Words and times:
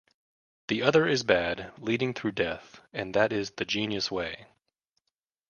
The 0.69 0.81
other 0.81 1.07
is 1.07 1.21
bad, 1.21 1.73
leading 1.77 2.15
through 2.15 2.31
death, 2.31 2.81
and 2.91 3.13
that 3.13 3.31
is 3.31 3.51
the 3.51 3.65
genius 3.65 4.09
way. 4.09 4.47